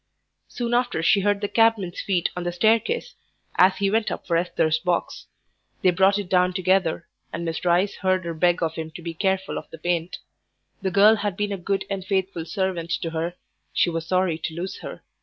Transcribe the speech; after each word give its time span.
Soon 0.47 0.73
after 0.73 1.03
she 1.03 1.19
heard 1.19 1.41
the 1.41 1.47
cabman's 1.47 2.01
feet 2.01 2.31
on 2.35 2.43
the 2.43 2.51
staircase 2.51 3.13
as 3.57 3.77
he 3.77 3.91
went 3.91 4.09
up 4.09 4.25
for 4.25 4.35
Esther's 4.35 4.79
box. 4.79 5.27
They 5.83 5.91
brought 5.91 6.17
it 6.17 6.27
down 6.27 6.53
together, 6.55 7.07
and 7.31 7.45
Miss 7.45 7.63
Rice 7.63 7.97
heard 7.97 8.25
her 8.25 8.33
beg 8.33 8.63
of 8.63 8.73
him 8.73 8.89
to 8.95 9.01
be 9.03 9.13
careful 9.13 9.59
of 9.59 9.69
the 9.69 9.77
paint. 9.77 10.17
The 10.81 10.89
girl 10.89 11.17
had 11.17 11.37
been 11.37 11.51
a 11.51 11.57
good 11.59 11.85
and 11.87 12.03
faithful 12.03 12.45
servant 12.45 12.89
to 13.03 13.11
her; 13.11 13.35
she 13.73 13.91
was 13.91 14.07
sorry 14.07 14.39
to 14.39 14.55
lose 14.55 14.79
her. 14.79 15.03